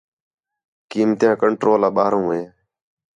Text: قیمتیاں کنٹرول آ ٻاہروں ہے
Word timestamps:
قیمتیاں 0.91 1.35
کنٹرول 1.41 1.81
آ 1.87 1.89
ٻاہروں 1.95 2.27
ہے 2.33 2.41